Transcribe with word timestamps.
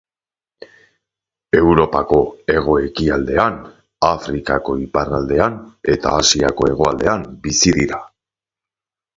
Europako 1.57 2.21
hego-ekialdean, 2.53 3.59
Afrikako 4.09 4.77
iparraldean 4.87 5.61
eta 5.97 6.15
Asiako 6.23 6.71
hegoaldean 6.73 7.29
bizi 7.49 7.79
dira. 7.81 8.05